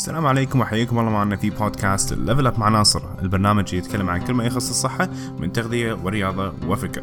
[0.00, 3.02] السلام عليكم وحياكم الله معنا في بودكاست ليفل اب مع ناصر.
[3.22, 5.08] البرنامج اللي يتكلم عن كل ما يخص الصحة
[5.38, 7.02] من تغذية ورياضة وفكر.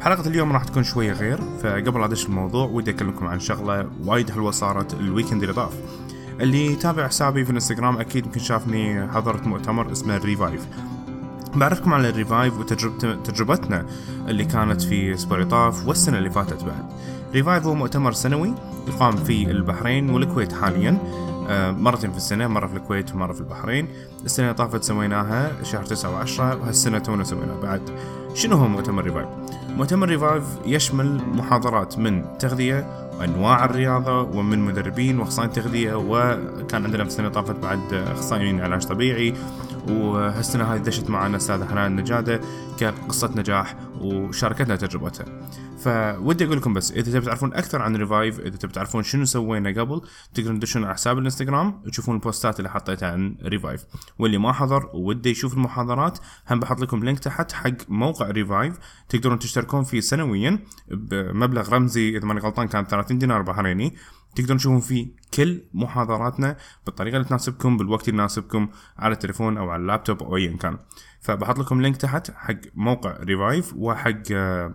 [0.00, 4.50] حلقة اليوم راح تكون شوية غير فقبل أدش الموضوع ودي أكلمكم عن شغلة وايد حلوة
[4.50, 5.72] صارت ال weekend اللي طاف.
[6.40, 10.66] اللي يتابع حسابي في الانستغرام أكيد يمكن شافني حضرت مؤتمر اسمه ال Revive
[11.54, 13.86] بعرفكم عن ال Revive وتجربتنا
[14.28, 16.92] اللي كانت في الأسبوع اللي طاف والسنة اللي فاتت بعد.
[17.34, 18.54] Revive هو مؤتمر سنوي
[18.88, 20.98] يقام في البحرين والكويت حاليا.
[21.50, 23.88] مرتين في السنة مرة في الكويت ومرة في البحرين
[24.24, 27.82] السنة اللي طافت سويناها شهر تسعة وعشرة وهالسنة تونا سويناها بعد
[28.34, 29.28] شنو هو مؤتمر Revive؟
[29.76, 37.10] مؤتمر Revive يشمل محاضرات من تغذية وانواع الرياضة ومن مدربين وأخصائيين تغذية وكان عندنا في
[37.10, 39.34] السنة طافت بعد أخصائيين علاج طبيعي
[39.88, 42.40] وهالسنة هذه دشت معنا أستاذة حنان النجاده
[42.78, 45.26] كقصة نجاح وشاركتنا تجربتها.
[45.78, 49.80] فبودي أقول لكم بس إذا تبي تعرفون أكثر عن Revive إذا تبي تعرفون شنو سوينا
[49.80, 50.00] قبل
[50.34, 53.84] تقدرون تدشون على حساب الإنستغرام تشوفون البوستات اللي حطيتها عن Revive
[54.18, 56.18] واللي ما حضر وودي يشوف المحاضرات
[56.50, 62.26] هم بحط لكم link تحت حق موقع Revive تقدرون تشتركون فيه سنويا بمبلغ رمزي إذا
[62.26, 63.96] ماني غلطان كان 30 دينار بحريني.
[64.38, 69.82] تقدرون تشوفون فيه كل محاضراتنا بالطريقة اللي تناسبكم بالوقت اللي يناسبكم على التليفون أو على
[69.82, 70.78] اللابتوب أو ايا كان.
[71.20, 74.74] فبحط لكم link تحت حق موقع Revive وحق آه،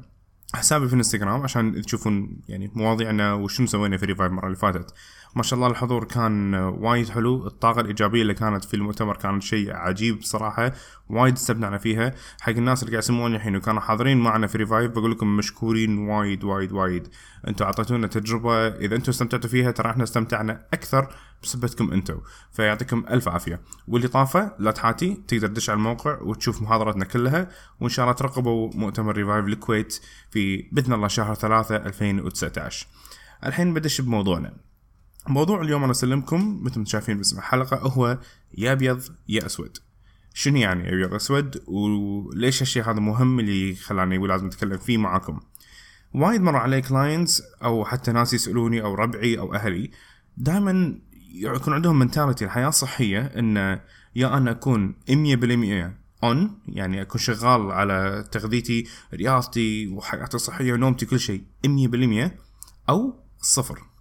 [0.55, 4.93] حسابي في الانستغرام عشان تشوفون يعني مواضيعنا وشنو سوينا في Revive المرة اللي فاتت.
[5.35, 7.47] ما شاء الله الحضور كان وايد حلو.
[7.47, 10.73] الطاقة الإيجابية اللي كانت في المؤتمر كانت شيء عجيب صراحة
[11.09, 12.13] وايد استمتعنا فيها.
[12.41, 16.43] حق الناس اللي قاعد يسمعوني الحين وكانوا حاضرين معنا في Revive بقول لكم مشكورين وايد
[16.43, 17.07] وايد وايد.
[17.47, 18.67] أنتم أعطيتونا تجربة.
[18.67, 21.07] إذا أنتم استمتعتوا فيها ترى إحنا استمتعنا أكثر
[21.43, 22.19] بسبتكم أنتم
[22.51, 23.61] فيعطيكم ألف عافية.
[23.87, 27.47] واللي طافه لا تحاتي تقدر تدش على الموقع وتشوف محاضراتنا كلها.
[27.79, 32.87] وإن شاء الله ترقبوا مؤتمر Revive الكويت في بإذن الله شهر ثلاثة 2019
[33.45, 34.72] الحين بدش بموضوعنا.
[35.27, 38.19] موضوع اليوم أنا اسمه لكم مثل ما شايفين باسم الحلقة هو
[38.57, 39.77] يا أبيض يا أسود.
[40.33, 45.39] شنو يعني أبيض أسود؟ وليش هالشيء هذا مهم اللي خلاني لازم أتكلم فيه معاكم؟
[46.13, 49.91] وايد مر علي clients أو حتى ناس يسألوني أو ربعي أو أهلي
[50.37, 50.99] دائما
[51.33, 53.79] يكون عندهم mentality الحياة الصحية إن
[54.15, 61.19] يا أنا أكون 100% on يعني أكون شغال على تغذيتي رياضتي وحياتي الصحية ونومتي كل
[61.19, 62.31] شيء 100%
[62.89, 63.92] أو صفر.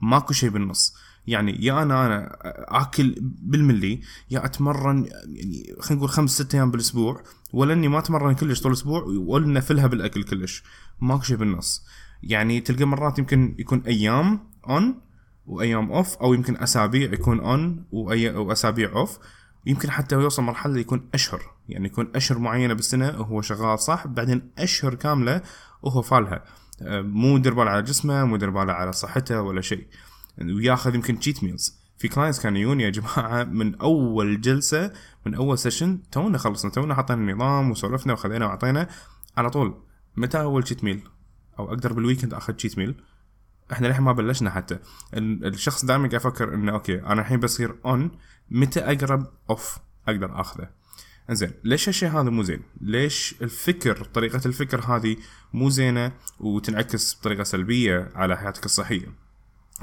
[0.00, 0.94] ماكو شيء بالنص.
[1.26, 2.36] يعني يا أنا أنا
[2.82, 7.22] آكل بالملي يا أتمرن يعني خلينا نقول خمس ست أيام بالأسبوع
[7.52, 10.62] ولا إني ما أتمرن كلش طول الأسبوع ولا نفلها بالأكل كلش.
[11.00, 11.86] ماكو شيء بالنص.
[12.22, 15.00] يعني تلقى مرات يمكن يكون أيام on
[15.46, 19.18] وأيام off أو يمكن أسابيع يكون on وأسابيع off
[19.66, 21.42] يمكن حتى يوصل مرحلة يكون أشهر.
[21.68, 25.42] يعني يكون أشهر معينة بالسنة وهو شغال صح بعدين أشهر كاملة
[25.82, 26.44] وهو فالها.
[26.90, 29.86] مو يدير باله على جسمه مو يدير باله على صحته ولا شيء.
[30.40, 34.92] وياخذ يمكن cheat meals في clients كانوا يجون يا جماعة من أول جلسة
[35.26, 38.88] من أول session تونا خلصنا تونا حطينا النظام وسولفنا وخذينا وعطينا
[39.36, 39.82] على طول.
[40.16, 41.02] متى أول cheat meal
[41.58, 42.94] أو أقدر بال weekend أخذ cheat meal
[43.72, 44.78] إحنا للحين ما بلشنا حتى.
[45.14, 48.10] الشخص دائما قاعد يفكر إنه okay أنا الحين بصير on
[48.50, 49.78] متى أقرب؟ off
[50.08, 50.68] أقدر أخذه.
[51.30, 55.16] انزين ليش هالشيء هذا مو زين؟ ليش الفكر طريقة الفكر هذه
[55.52, 59.22] مو زينة وتنعكس بطريقة سلبية على حياتك الصحية؟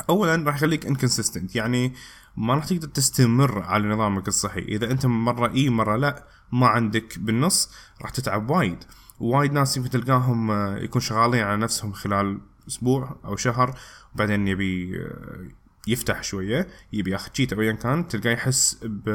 [0.09, 1.93] اولا راح يخليك inconsistent يعني
[2.37, 7.19] ما راح تقدر تستمر على نظامك الصحي إذا أنت مرة اي مرة لا ما عندك
[7.19, 8.83] بالنص راح تتعب وايد
[9.19, 13.79] وايد ناس يمكن تلقاهم آه، يكون شغالين على نفسهم خلال أسبوع أو شهر
[14.15, 15.47] وبعدين يبي آه،
[15.87, 19.09] يفتح شوية يبي ياخذ cheat أو ايا كان تلقاه يحس ب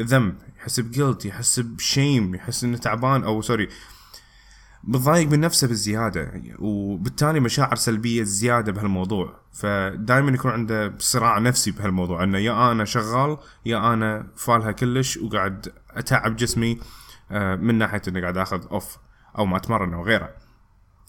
[0.00, 3.68] ذنب يحس ب guilt يحس ب shame يحس إنه تعبان أو sorry
[4.84, 6.42] بتضايق من نفسه بالزيادة.
[6.58, 9.40] وبالتالي مشاعر سلبية زيادة بهالموضوع.
[9.52, 12.24] فدائما يكون عنده صراع نفسي بهالموضوع.
[12.24, 16.80] إنه يا أنا شغال يا أنا فالها كلش وقاعد أتعب جسمي
[17.30, 18.96] آه، من ناحية إني قاعد آخذ off
[19.38, 20.30] أو ما أتمرن أو غيره.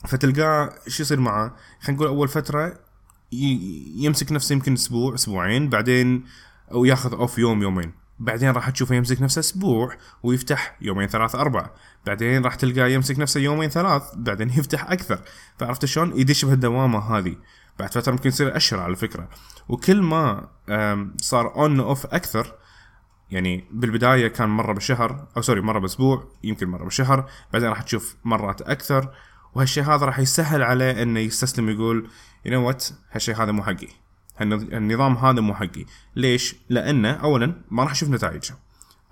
[0.07, 2.79] فتلقاه شو يصير معه؟ خلينا نقول أول فترة
[3.95, 6.23] يمسك نفسه يمكن أسبوع أسبوعين بعدين
[6.71, 8.04] أو ياخذ off يوم يومين.
[8.19, 11.69] بعدين راح تشوفه يمسك نفسه أسبوع ويفتح يومين ثلاث أربع.
[12.05, 15.19] بعدين راح تلقاه يمسك نفسه يومين ثلاث بعدين يفتح أكثر.
[15.59, 17.35] فعرفت شلون؟ يدش بهالدوامة هذه.
[17.79, 19.29] بعد فترة ممكن يصير أشهر على فكرة.
[19.69, 20.47] وكل ما
[21.21, 22.53] صار on off أكثر
[23.31, 28.15] يعني بالبداية كان مرة بالشهر أو sorry مرة بأسبوع يمكن مرة بالشهر بعدين راح تشوف
[28.23, 29.13] مرات أكثر.
[29.55, 32.09] وهالشيء هذا راح يسهل عليه إنه يستسلم يقول
[32.45, 34.04] you know what هالشيء هذا مو حقي.
[34.41, 35.85] النظام هذا مو حقي.
[36.15, 38.51] ليش؟ لأنه اولا ما راح يشوف نتائج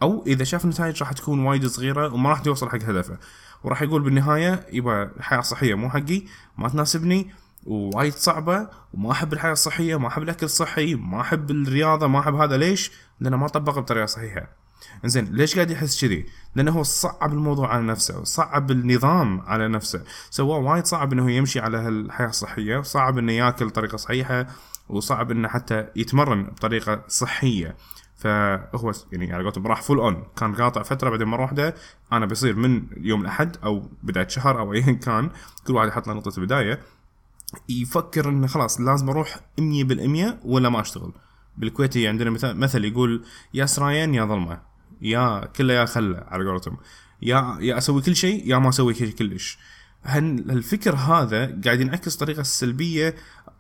[0.01, 3.17] أو إذا شاف نتائج راح تكون وايد صغيرة وما راح يوصل حق هدفه.
[3.63, 6.23] وراح يقول بالنهاية يبا الحياة الصحية مو حقي
[6.57, 7.31] ما تناسبني
[7.65, 12.35] ووايد صعبة وما أحب الحياة الصحية ما أحب الأكل الصحي ما أحب الرياضة ما أحب
[12.35, 12.57] هذا.
[12.57, 14.62] ليش؟ لأنه ما طبقه بطريقة صحيحة.
[15.05, 16.25] زين ليش قاعد يحس كذي؟
[16.55, 21.59] لأنه هو صعب الموضوع على نفسه، صعب النظام على نفسه، سواه وايد صعب إنه يمشي
[21.59, 24.47] على هالحياة الصحية، صعب إنه ياكل بطريقة صحيحة،
[24.89, 27.75] وصعب إنه حتى يتمرن بطريقة صحيحة.
[28.23, 31.75] فهو يعني على قولتهم راح full on كان قاطع فترة بعدين مرة واحدة
[32.11, 35.29] أنا بصير من يوم الأحد أو بداية شهر أو ايا كان
[35.67, 36.79] كل واحد يحط له نقطة بداية
[37.69, 39.61] يفكر إنه خلاص لازم أروح 100%
[40.45, 41.13] ولا ما أشتغل
[41.57, 44.72] بالكويتي عندنا مثل يقول يا سرايان يا ظلمة
[45.03, 46.77] يا كله يا خله على قولتهم.
[47.21, 49.57] يا يا أسوي كل شيء يا ما أسوي كلش.
[50.03, 53.15] هالفكر هذا قاعد ينعكس طريقة سلبية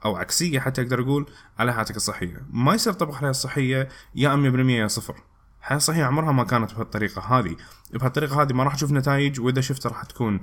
[0.05, 1.25] أو عكسية حتى أقدر أقول
[1.59, 2.45] على حياتك الصحية.
[2.49, 5.15] ما يصير طبق الحياة الصحيه يا 100% يا صفر.
[5.59, 7.55] الحياة الصحيه عمرها ما كانت بهالطريقة هذه.
[7.93, 10.39] بهالطريقة هذه ما راح تشوف نتائج وإذا شفتها راح تكون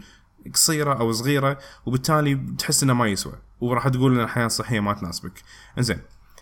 [0.54, 5.42] قصيرة أو صغيرة وبالتالي بتحس إنه ما يسوى وراح تقول إن الحياة الصحية ما تناسبك.
[5.78, 6.00] إنزين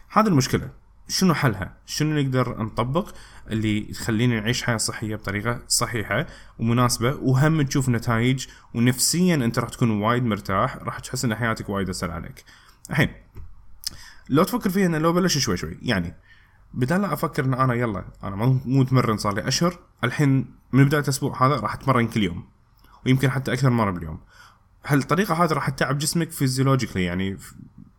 [0.09, 0.71] هذه المشكلة.
[1.09, 3.15] شنو حلها؟ شنو نقدر نطبق
[3.51, 6.27] اللي تخلينا نعيش حياه صحية بطريقة صحيحة
[6.59, 11.89] ومناسبة وهم تشوف نتائج ونفسيا أنت راح تكون وايد مرتاح راح تحس إن حياتك وايد
[11.89, 12.45] أسهل عليك.
[12.91, 13.09] الحين
[14.29, 16.15] لو تفكر فيها إنه لو بلش شوي شوي يعني
[16.75, 21.03] بدال لا أفكر إن أنا يلا أنا مو متمرن صار لي أشهر الحين من بداية
[21.03, 22.49] الأسبوع هذا راح أتمرن كل يوم
[23.07, 24.21] ويمكن حتى أكثر مرة باليوم
[24.87, 27.39] هالطريقه هذه راح تتعب جسمك physiologically يعني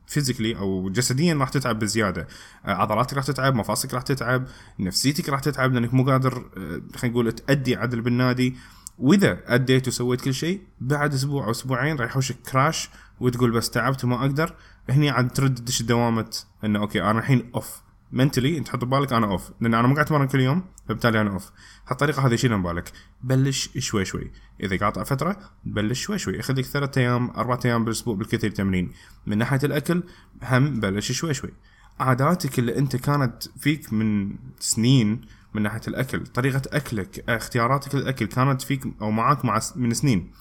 [0.10, 2.28] physically أو جسديا راح تتعب بزيادة.
[2.66, 4.48] آه، عضلاتك راح تتعب مفاصلك راح تتعب
[4.80, 8.56] نفسيتك راح تتعب لأنك مو قادر آه، خلينا نقول تأدي عدل بالنادي.
[9.00, 12.90] وإذا أديت وسويت كل شيء بعد أسبوع أو أسبوعين راح يحوشك crash
[13.20, 14.56] وتقول بس تعبت وما أقدر.
[14.90, 17.82] هني عاد ترد تدش دوامة إنه okay أنا الحين off
[18.12, 21.30] mentally انت تحط ببالك أنا off لأن أنا ما قاعد أتمرن كل يوم فبالتالي أنا
[21.30, 21.52] off
[21.88, 22.92] هالطريقة هذه شيلها من بالك؟
[23.24, 24.32] بلش شوي شوي.
[24.64, 26.40] إذا قاطع فترة بلش شوي شوي.
[26.40, 28.92] اخذ لك ثلاث أيام أربع أيام بالأسبوع بالكثير تمرين.
[29.28, 30.04] من ناحية الأكل
[30.44, 31.52] هم بلش شوي شوي.
[32.00, 35.22] عاداتك اللي أنت كانت فيك من سنين
[35.54, 40.32] من ناحية الأكل طريقة أكلك اختياراتك للأكل كانت فيك أو معاك مع من سنين.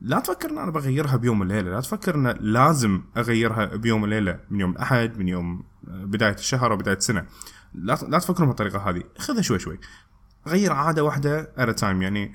[0.00, 4.60] لا تفكر إن أنا بغيرها بيوم وليله لا تفكر إن لازم أغيرها بيوم وليله من
[4.60, 7.26] يوم الأحد من يوم بداية الشهر أو بداية السنة.
[7.74, 9.02] لا لا تفكرون بالطريقة هذه.
[9.18, 9.78] خذها شوي شوي.
[10.46, 12.34] غير عادة واحدة ات تايم يعني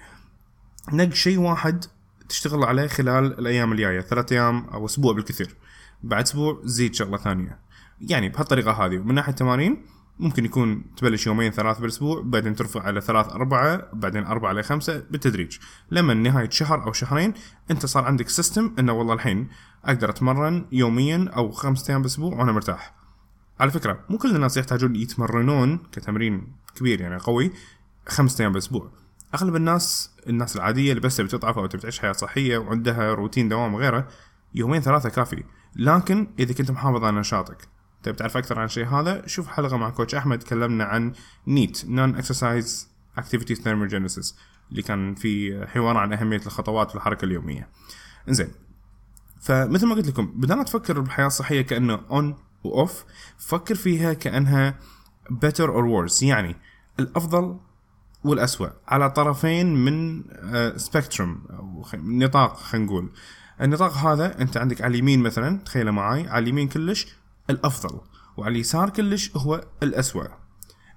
[0.94, 1.86] نق شيء واحد
[2.30, 4.01] تشتغل عليه خلال الأيام الجاية.
[4.01, 5.56] ثلاث أيام أو أسبوع بالكثير.
[6.03, 7.59] بعد أسبوع زيد شغلة ثانية.
[8.01, 8.98] يعني بهالطريقة هذه.
[8.98, 9.86] ومن ناحية التمارين
[10.19, 15.04] ممكن يكون تبلش يومين ثلاث بالأسبوع بعدين ترفع على ثلاث أربعة بعدين أربعة على خمسة
[15.12, 15.57] بالتدريج.
[15.92, 17.33] لما نهاية شهر أو شهرين
[17.71, 19.50] أنت صار عندك system إنه والله الحين
[19.86, 23.00] أقدر أتمرن يوميا أو خمسة أيام بالأسبوع وأنا مرتاح.
[23.61, 27.51] على فكرة مو كل الناس يحتاجون يتمرنون كتمرين كبير يعني قوي
[28.07, 28.91] خمسة أيام بالأسبوع.
[29.35, 33.49] أغلب الناس الناس العادية اللي بس تبي تضعف أو تبي تعيش حياة صحية وعندها روتين
[33.49, 34.07] دوام وغيره
[34.55, 35.43] يومين ثلاثة كافي.
[35.75, 37.67] لكن إذا كنت محافظ على نشاطك
[38.03, 41.13] تبي تعرف أكثر عن الشيء هذا شوف حلقة مع coach أحمد تكلمنا عن
[41.47, 44.38] NEAT non-exercise activity thermogenesis
[44.71, 47.69] اللي كان في حوار عن أهمية الخطوات في الحركة اليومية.
[48.29, 48.51] إنزين
[49.41, 53.03] فمثل ما قلت لكم بدل ما تفكر بالحياة الصحيه كأنه on و off
[53.37, 54.79] فكر فيها كأنها
[55.31, 56.23] better or worse.
[56.23, 56.55] يعني
[56.99, 57.59] الأفضل
[58.23, 60.23] والأسوأ على طرفين من
[60.77, 63.11] spectrum أو نطاق خلينا نقول.
[63.61, 67.07] النطاق هذا أنت عندك على اليمين مثلا تخيله معي على اليمين كلش
[67.49, 67.99] الأفضل
[68.37, 70.27] وعلى اليسار كلش هو الاسوء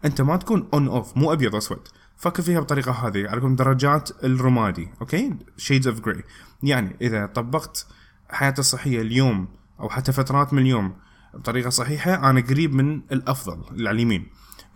[0.05, 1.89] أنت ما تكون on off مو أبيض أسود.
[2.17, 6.23] فكر فيها بالطريقة هذه عليكم درجات الرمادي okay؟ shades of gray
[6.63, 7.87] يعني إذا طبقت
[8.31, 9.49] حياتي الصحية اليوم
[9.81, 10.97] أو حتى فترات من اليوم
[11.37, 14.27] بطريقة صحيحة أنا قريب من الأفضل اللي على اليمين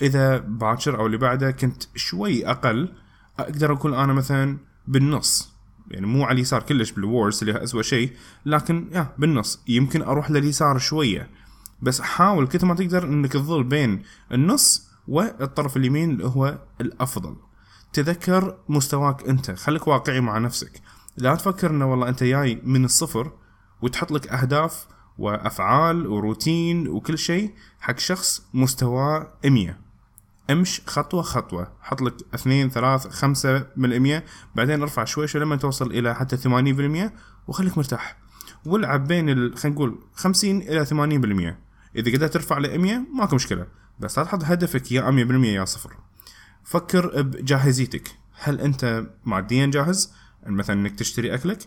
[0.03, 2.95] إذا باكر أو اللي بعده كنت شوي أقل
[3.39, 5.53] أقدر اكون أنا مثلا بالنص.
[5.91, 8.13] يعني مو على اليسار كلش بال worse اللي اسوء شيء
[8.47, 9.63] لكن يا بالنص.
[9.69, 11.31] يمكن أروح لليسار شوية.
[11.83, 17.37] بس حاول كثر ما تقدر إنك تظل بين النص والطرف اليمين اللي هو الأفضل.
[17.93, 19.51] تذكر مستواك أنت.
[19.51, 20.83] خليك واقعي مع نفسك.
[21.17, 23.33] لا تفكر إنه والله أنت جاي من الصفر
[23.83, 24.87] وتحط لك أهداف
[25.19, 29.89] وأفعال وروتين وكل شيء حق شخص مستواه 100
[30.51, 31.73] أمش خطوة خطوة.
[31.81, 36.37] حط لك اثنين ثلاث خمسة من المية بعدين ارفع شوي شوي لما توصل إلى حتى
[36.37, 37.15] ثمانين بالمية
[37.49, 38.17] وخليك مرتاح.
[38.67, 41.59] والعب بين خلينا نقول خمسين إلى ثمانين بالمية.
[41.97, 43.67] إذا قدرت ترفع ل 100 ماكو مشكلة.
[44.01, 45.97] بس لا تحط هدفك يا 100% يا صفر.
[46.65, 48.09] فكر بجاهزيتك.
[48.41, 50.13] هل أنت ماديا جاهز؟
[50.47, 51.59] مثلا إنك تشتري أكلك.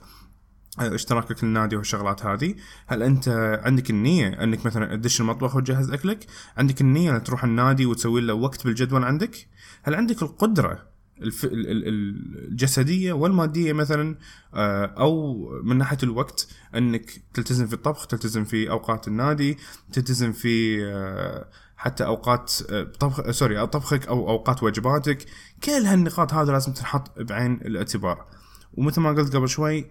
[0.79, 2.55] اشتراكك للنادي والشغلات هذه.
[2.87, 6.25] هل أنت عندك النية أنك مثلا تدش المطبخ وتجهز أكلك؟
[6.57, 9.47] عندك النية إنك تروح النادي وتسوي له وقت بالجدول عندك؟
[9.83, 11.45] هل عندك القدرة الف...
[11.45, 11.87] ال- ال-
[12.47, 14.15] الجسدية والمادية مثلا؟
[14.53, 19.57] آه، أو من ناحية الوقت أنك تلتزم في الطبخ تلتزم في أوقات النادي
[19.93, 25.25] تلتزم في آه، حتى أوقات آه، طبخ سوري أو طبخك أو أوقات وجباتك
[25.63, 28.25] كل هالنقاط هذه لازم تنحط بعين الاعتبار.
[28.73, 29.89] ومثل ما قلت قبل شوي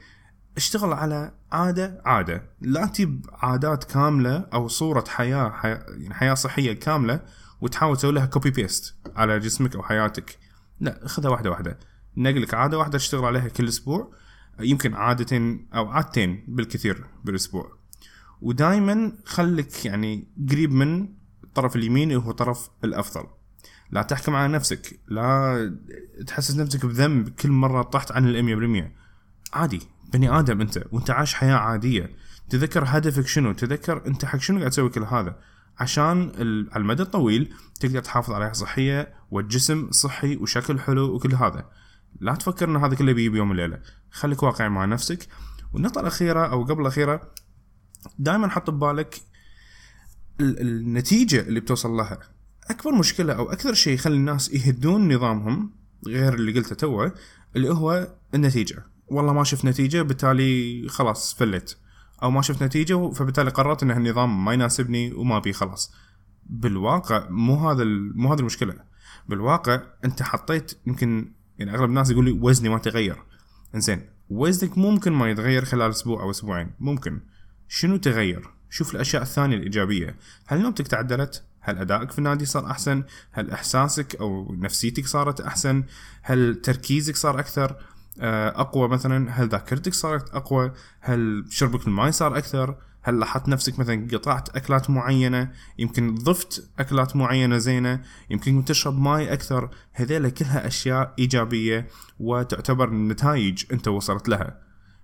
[0.57, 2.43] اشتغل على عادة؟ عادة.
[2.61, 5.69] لا تجيب عادات كاملة أو صورة حياة حي...
[5.69, 7.21] يعني حياة صحية كاملة
[7.61, 10.39] وتحاول تسوي لها copy paste على جسمك أو حياتك.
[10.81, 11.79] لا خذها واحدة واحدة.
[12.17, 14.13] نق لك عادة واحدة تشتغل عليها كل أسبوع
[14.61, 17.79] يمكن عادتين أو عادتين بالكثير بالأسبوع.
[18.41, 21.09] ودائما خليك يعني قريب من
[21.45, 23.27] الطرف اليمين هو طرف الأفضل.
[23.91, 25.01] لا تحكم على نفسك.
[25.09, 25.79] لا
[26.27, 28.95] تحسس نفسك بذنب كل مرة طحت عن ال مية بالمية.
[29.53, 29.81] عادي.
[30.13, 32.11] بني آدم أنت وأنت عايش حياة عادية.
[32.51, 35.39] تذكر هدفك شنو؟ تذكر أنت حق شنو قاعد تسوي كل هذا؟
[35.79, 36.33] عشان
[36.73, 41.69] على المدى الطويل تقدر تحافظ على صحية والجسم صحي وشكل حلو وكل هذا.
[42.21, 43.81] لا تفكر إن هذا كله بيجي بيوم وليلة.
[44.11, 45.29] خليك واقعي مع نفسك.
[45.73, 47.33] والنقطة الأخيرة أو قبل الأخيرة
[48.19, 49.21] دائما حط ببالك
[50.41, 52.19] ال- النتيجة اللي بتوصل لها.
[52.71, 55.73] أكبر مشكلة أو أكثر شيء يخلي الناس يهدون نظامهم
[56.07, 57.13] غير اللي قلته توه
[57.57, 58.87] اللي هو النتيجة.
[59.11, 61.79] والله ما شفت نتيجة بالتالي خلاص فلت.
[62.23, 65.93] أو ما شفت نتيجة فبالتالي قررت إن النظام ما يناسبني وما بي خلاص.
[66.47, 68.75] بالواقع مو هذا مو هذه المشكلة.
[69.29, 73.17] بالواقع أنت حطيت يمكن يعني أغلب الناس يقول لي وزني ما تغير.
[73.75, 76.71] إنزين وزنك ممكن ما يتغير خلال أسبوع أو أسبوعين.
[76.81, 77.21] ممكن.
[77.69, 80.17] شنو تغير؟ شوف الأشياء الثانية الإيجابية.
[80.47, 85.85] هل نومتك تعدلت؟ هل أدائك في النادي صار أحسن؟ هل إحساسك أو نفسيتك صارت أحسن؟
[86.23, 87.77] هل تركيزك صار أكثر؟
[88.21, 94.09] أقوى مثلا هل ذاكرتك صارت أقوى؟ هل شربك الماء صار أكثر؟ هل لاحظت نفسك مثلا
[94.13, 101.15] قطعت أكلات معينة؟ يمكن ضفت أكلات معينة زينة؟ يمكن تشرب ماي أكثر؟ هذيلا كلها أشياء
[101.19, 104.61] إيجابية وتعتبر نتائج أنت وصلت لها.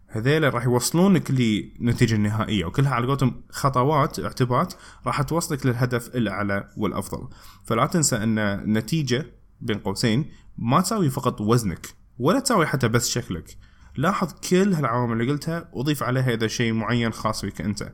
[0.08, 4.74] هذيلا راح يوصلونك للنتيجة النهائية وكلها على قولتهم خطوات اعتبات
[5.06, 7.28] راح توصلك للهدف الأعلى والأفضل.
[7.64, 9.26] فلا تنسى أن النتيجة
[9.60, 11.95] بين قوسين ما تساوي فقط وزنك.
[12.18, 13.56] ولا تساوي حتى بس شكلك.
[13.96, 17.92] لاحظ كل هالعوامل اللي قلتها وضيف عليها إذا شيء معين خاص بك أنت.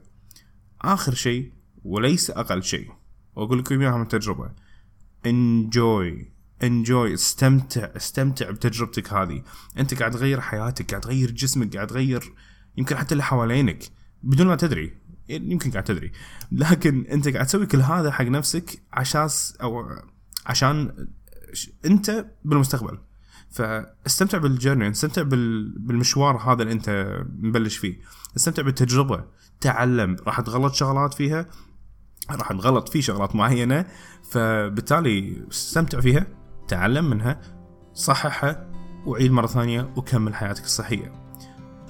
[0.83, 1.53] آخر شيء
[1.85, 2.91] وليس أقل شيء
[3.37, 4.51] وأقول لكم إياها من تجربة.
[5.27, 6.25] Enjoy.
[6.63, 7.13] Enjoy.
[7.13, 7.85] استمتع.
[7.97, 9.43] استمتع بتجربتك هذه.
[9.79, 12.33] أنت قاعد تغير حياتك قاعد تغير جسمك قاعد تغير
[12.77, 13.85] يمكن حتى اللي حوالينك.
[14.23, 14.99] بدون ما تدري.
[15.29, 16.13] يمكن قاعد تدري.
[16.53, 19.89] لكن أنت قاعد تسوي كل هذا حق نفسك عشاس أو
[20.47, 21.09] عشان
[21.85, 22.99] أنت بالمستقبل.
[23.53, 27.99] فاستمتع بالجيرني استمتع بال- بالمشوار هذا اللي انت مبلش فيه.
[28.37, 29.25] استمتع بالتجربة
[29.61, 31.47] تعلم راح تغلط شغلات فيها
[32.31, 33.87] راح تغلط في شغلات معينة
[34.31, 36.27] فبالتالي استمتع فيها
[36.69, 37.41] تعلم منها
[37.95, 38.67] صححها
[39.07, 41.13] وعيد مرة ثانية وكمل حياتك الصحية.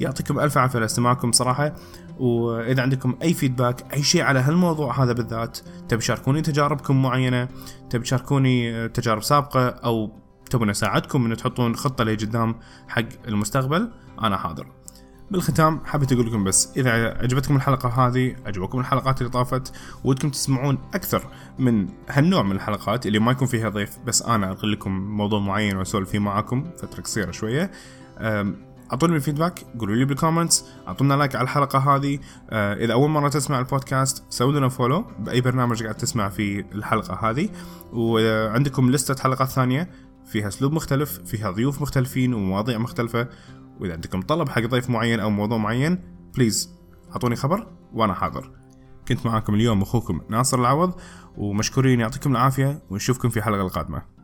[0.00, 1.74] يعطيكم ألف عافية على استماعكم صراحة
[2.18, 7.48] وإذا عندكم أي فيدباك أي شيء على هالموضوع هذا بالذات تبي تشاركوني تجاربكم معينة
[7.90, 10.21] تبي تشاركوني تجارب سابقة أو
[10.52, 12.54] تبون أساعدكم ان تحطون خطة لقدام
[12.88, 13.90] حق المستقبل
[14.22, 14.66] أنا حاضر.
[15.30, 19.72] بالختام حبيت أقول لكم بس إذا عجبتكم الحلقة هذه عجبكم الحلقات اللي طافت
[20.04, 21.22] ودكم تسمعون أكثر
[21.58, 25.76] من هالنوع من الحلقات اللي ما يكون فيها ضيف بس أنا انقل لكم موضوع معين
[25.76, 27.70] وأسولف فيه معاكم فترة قصيرة شوية.
[28.92, 32.18] اعطوني ال feedback قولوا لي بال comments أعطونا like على الحلقة هذه.
[32.50, 37.30] أه، إذا أول مرة تسمع البودكاست سووا لنا follow بأي برنامج قاعد تسمع فيه الحلقة
[37.30, 37.48] هذه.
[37.92, 39.90] وعندكم list ة حلقات ثانية
[40.26, 43.28] فيها أسلوب مختلف فيها ضيوف مختلفين ومواضيع مختلفة.
[43.80, 45.98] وإذا عندكم طلب حق ضيف معين أو موضوع معين
[46.34, 46.70] please
[47.12, 48.50] أعطوني خبر وأنا حاضر.
[49.08, 50.94] كنت معاكم اليوم أخوكم ناصر العوض
[51.36, 54.21] ومشكورين يعطيكم العافية ونشوفكم في الحلقة القادمة.